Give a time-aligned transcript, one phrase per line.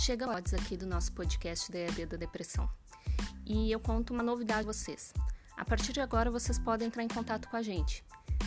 [0.00, 2.66] Chega odds aqui do nosso podcast EAD da Depressão.
[3.44, 5.12] E eu conto uma novidade a vocês.
[5.54, 8.02] A partir de agora vocês podem entrar em contato com a gente.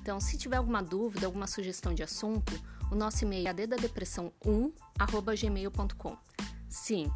[0.00, 2.52] Então, se tiver alguma dúvida, alguma sugestão de assunto,
[2.90, 6.18] o nosso e-mail é addadepressão1@gmail.com.
[6.68, 7.08] Sim,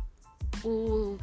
[0.63, 1.19] o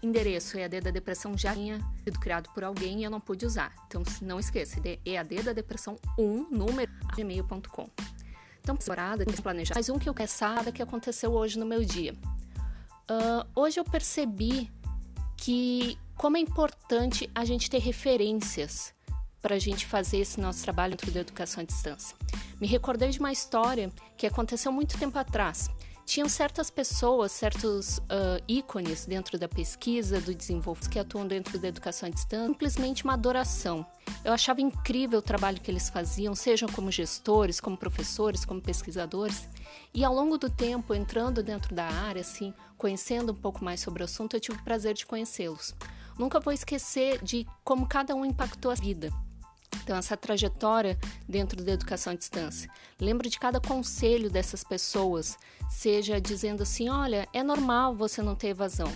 [0.00, 3.74] endereço EAD da Depressão já tinha sido criado por alguém e eu não pude usar.
[3.88, 7.90] Então, não esqueça, EAD da Depressão 1, número, gmail.com.
[8.60, 9.74] Então, temporada, planejar.
[9.74, 12.16] Mais um que eu quero saber que aconteceu hoje no meu dia.
[13.10, 14.70] Uh, hoje eu percebi
[15.36, 18.94] que como é importante a gente ter referências
[19.40, 22.16] para a gente fazer esse nosso trabalho dentro da educação à distância.
[22.60, 25.68] Me recordei de uma história que aconteceu muito tempo atrás
[26.04, 31.68] tinham certas pessoas, certos uh, ícones dentro da pesquisa, do desenvolvimento, que atuam dentro da
[31.68, 33.86] educação à distância, simplesmente uma adoração.
[34.24, 39.48] Eu achava incrível o trabalho que eles faziam, sejam como gestores, como professores, como pesquisadores.
[39.94, 44.02] E ao longo do tempo, entrando dentro da área, assim, conhecendo um pouco mais sobre
[44.02, 45.74] o assunto, eu tive o prazer de conhecê-los.
[46.18, 49.12] Nunca vou esquecer de como cada um impactou a vida.
[49.82, 52.70] Então, essa trajetória dentro da educação à distância.
[53.00, 55.36] Lembro de cada conselho dessas pessoas,
[55.70, 58.92] seja dizendo assim: olha, é normal você não ter evasão.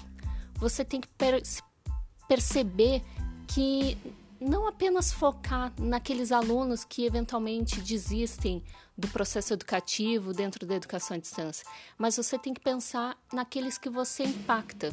[0.54, 1.42] Você tem que per
[2.28, 3.02] perceber
[3.46, 3.96] que
[4.40, 8.62] não apenas focar naqueles alunos que eventualmente desistem
[8.96, 11.66] do processo educativo dentro da educação à distância,
[11.98, 14.90] mas você tem que pensar naqueles que você impacta.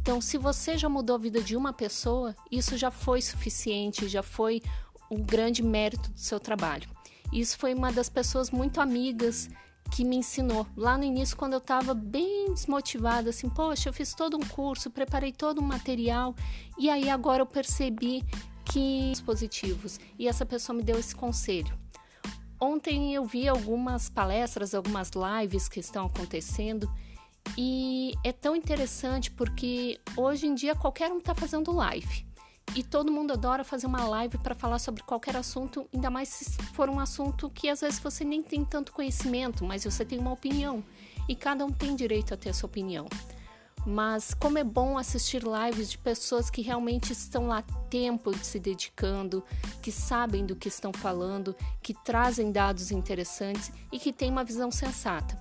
[0.00, 4.22] Então, se você já mudou a vida de uma pessoa, isso já foi suficiente, já
[4.22, 4.62] foi
[5.10, 6.88] o grande mérito do seu trabalho.
[7.32, 9.48] Isso foi uma das pessoas muito amigas
[9.90, 10.66] que me ensinou.
[10.76, 14.90] Lá no início, quando eu estava bem desmotivada, assim, poxa, eu fiz todo um curso,
[14.90, 16.34] preparei todo um material,
[16.78, 18.24] e aí agora eu percebi
[18.64, 19.98] que positivos.
[20.18, 21.78] E essa pessoa me deu esse conselho.
[22.60, 26.90] Ontem eu vi algumas palestras, algumas lives que estão acontecendo,
[27.56, 32.27] e é tão interessante porque hoje em dia qualquer um está fazendo live.
[32.74, 36.62] E todo mundo adora fazer uma live para falar sobre qualquer assunto, ainda mais se
[36.74, 40.32] for um assunto que às vezes você nem tem tanto conhecimento, mas você tem uma
[40.32, 40.84] opinião.
[41.28, 43.06] E cada um tem direito a ter a sua opinião.
[43.86, 49.42] Mas como é bom assistir lives de pessoas que realmente estão lá tempo se dedicando,
[49.80, 54.70] que sabem do que estão falando, que trazem dados interessantes e que têm uma visão
[54.70, 55.38] sensata.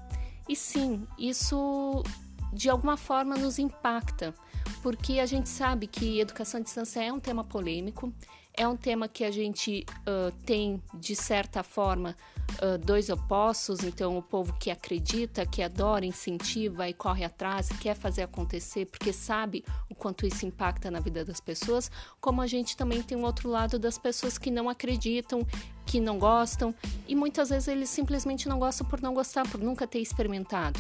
[0.48, 2.04] E sim, isso
[2.54, 4.34] de alguma forma nos impacta
[4.82, 8.14] porque a gente sabe que educação à distância é um tema polêmico,
[8.54, 12.16] é um tema que a gente uh, tem, de certa forma,
[12.62, 13.84] uh, dois opostos.
[13.84, 19.14] Então, o povo que acredita, que adora, incentiva e corre atrás, quer fazer acontecer, porque
[19.14, 23.26] sabe o quanto isso impacta na vida das pessoas, como a gente também tem um
[23.26, 25.46] outro lado das pessoas que não acreditam,
[25.86, 26.74] que não gostam,
[27.08, 30.80] e muitas vezes eles simplesmente não gostam por não gostar, por nunca ter experimentado.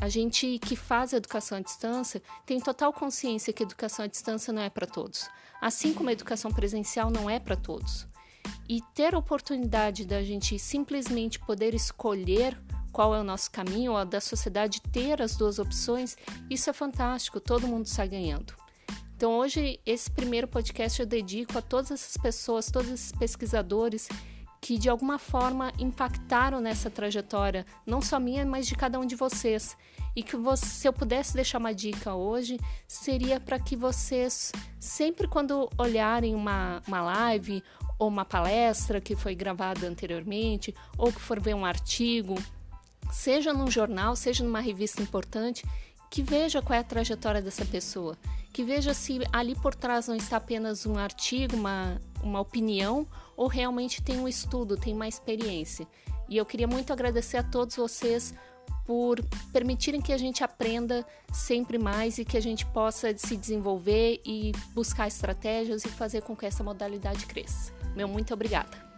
[0.00, 4.62] A gente que faz educação à distância tem total consciência que educação à distância não
[4.62, 5.28] é para todos,
[5.60, 8.06] assim como a educação presencial não é para todos.
[8.68, 12.58] E ter a oportunidade da gente simplesmente poder escolher
[12.92, 16.16] qual é o nosso caminho, ou da sociedade ter as duas opções,
[16.48, 18.54] isso é fantástico, todo mundo está ganhando.
[19.16, 24.08] Então, hoje, esse primeiro podcast eu dedico a todas essas pessoas, todos esses pesquisadores
[24.64, 29.14] que de alguma forma impactaram nessa trajetória, não só minha, mas de cada um de
[29.14, 29.76] vocês.
[30.16, 32.58] E que você, se eu pudesse deixar uma dica hoje,
[32.88, 37.62] seria para que vocês, sempre quando olharem uma, uma live
[37.98, 42.34] ou uma palestra que foi gravada anteriormente, ou que for ver um artigo,
[43.12, 45.62] seja num jornal, seja numa revista importante,
[46.10, 48.16] que veja qual é a trajetória dessa pessoa,
[48.50, 53.06] que veja se ali por trás não está apenas um artigo, uma, uma opinião,
[53.36, 55.86] ou realmente tem um estudo, tem uma experiência.
[56.28, 58.34] E eu queria muito agradecer a todos vocês
[58.86, 59.22] por
[59.52, 64.52] permitirem que a gente aprenda sempre mais e que a gente possa se desenvolver e
[64.74, 67.72] buscar estratégias e fazer com que essa modalidade cresça.
[67.94, 68.93] Meu muito obrigada.